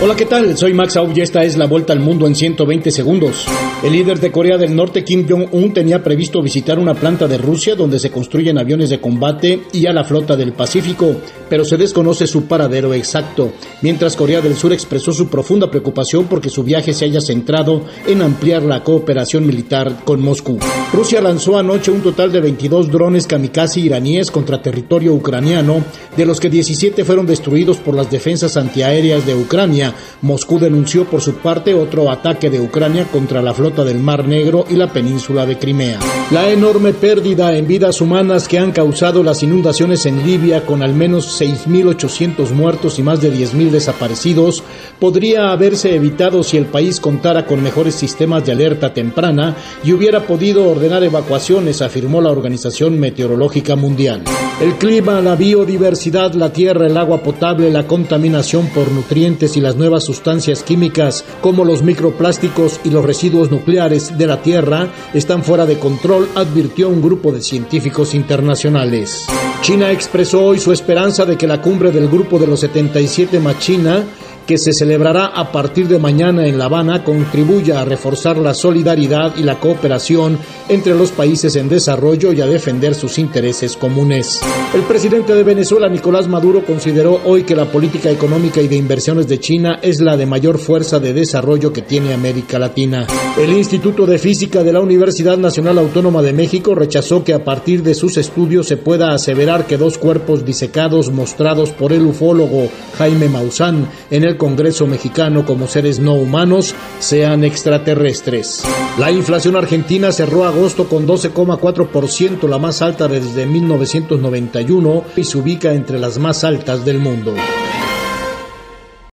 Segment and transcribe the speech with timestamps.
[0.00, 0.56] Hola, ¿qué tal?
[0.56, 3.48] Soy Max Aub y esta es la vuelta al mundo en 120 segundos.
[3.82, 7.74] El líder de Corea del Norte, Kim Jong-un, tenía previsto visitar una planta de Rusia
[7.74, 11.16] donde se construyen aviones de combate y a la flota del Pacífico,
[11.48, 13.52] pero se desconoce su paradero exacto,
[13.82, 18.22] mientras Corea del Sur expresó su profunda preocupación porque su viaje se haya centrado en
[18.22, 20.58] ampliar la cooperación militar con Moscú.
[20.92, 25.84] Rusia lanzó anoche un total de 22 drones kamikaze iraníes contra territorio ucraniano,
[26.16, 31.20] de los que 17 fueron destruidos por las defensas antiaéreas de Ucrania Moscú denunció por
[31.20, 35.46] su parte otro ataque de Ucrania contra la flota del Mar Negro y la península
[35.46, 35.98] de Crimea.
[36.30, 40.92] La enorme pérdida en vidas humanas que han causado las inundaciones en Libia con al
[40.92, 44.62] menos 6.800 muertos y más de 10.000 desaparecidos
[45.00, 50.26] podría haberse evitado si el país contara con mejores sistemas de alerta temprana y hubiera
[50.26, 54.24] podido ordenar evacuaciones, afirmó la Organización Meteorológica Mundial.
[54.60, 59.76] El clima, la biodiversidad, la tierra, el agua potable, la contaminación por nutrientes y las
[59.76, 65.64] nuevas sustancias químicas como los microplásticos y los residuos nucleares de la Tierra están fuera
[65.64, 69.26] de control, advirtió un grupo de científicos internacionales.
[69.60, 74.04] China expresó hoy su esperanza de que la cumbre del grupo de los 77 Machina
[74.48, 79.36] que se celebrará a partir de mañana en La Habana contribuya a reforzar la solidaridad
[79.36, 80.38] y la cooperación
[80.68, 84.40] entre los países en desarrollo y a defender sus intereses comunes.
[84.74, 89.28] El presidente de Venezuela, Nicolás Maduro, consideró hoy que la política económica y de inversiones
[89.28, 93.06] de China es la de mayor fuerza de desarrollo que tiene América Latina.
[93.38, 97.82] El Instituto de Física de la Universidad Nacional Autónoma de México rechazó que a partir
[97.82, 103.28] de sus estudios se pueda aseverar que dos cuerpos disecados mostrados por el ufólogo Jaime
[103.28, 108.62] Maussan en el Congreso mexicano como seres no humanos sean extraterrestres.
[108.98, 115.72] La inflación argentina cerró agosto con 12,4%, la más alta desde 1991 y se ubica
[115.72, 117.34] entre las más altas del mundo.